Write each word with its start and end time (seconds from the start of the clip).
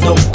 No. 0.00 0.33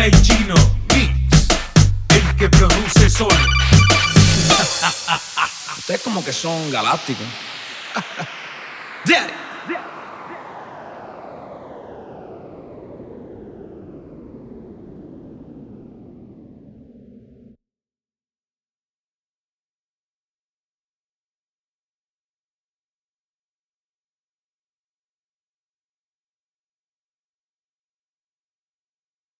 DJ 0.00 0.22
Chino 0.22 0.54
Mix, 0.94 1.12
el 2.08 2.36
que 2.36 2.48
produce 2.48 3.10
solo. 3.10 3.36
Ustedes 5.76 6.00
como 6.00 6.24
que 6.24 6.32
son 6.32 6.70
galácticos. 6.70 7.26